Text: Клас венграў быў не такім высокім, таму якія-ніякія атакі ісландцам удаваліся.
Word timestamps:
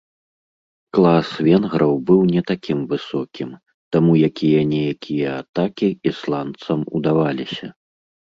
Клас 0.97 1.27
венграў 1.47 1.93
быў 2.07 2.21
не 2.33 2.41
такім 2.51 2.79
высокім, 2.93 3.49
таму 3.97 4.11
якія-ніякія 4.29 5.29
атакі 5.43 5.87
ісландцам 6.15 6.79
удаваліся. 7.03 7.67